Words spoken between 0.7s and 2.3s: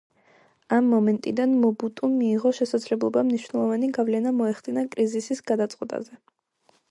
ამ მომენტიდან მობუტუმ